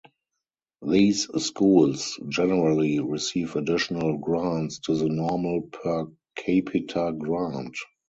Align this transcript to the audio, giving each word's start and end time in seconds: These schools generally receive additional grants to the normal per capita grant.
These 0.81 1.27
schools 1.45 2.19
generally 2.27 2.97
receive 3.01 3.55
additional 3.55 4.17
grants 4.17 4.79
to 4.79 4.95
the 4.97 5.09
normal 5.09 5.61
per 5.61 6.07
capita 6.35 7.13
grant. 7.15 7.77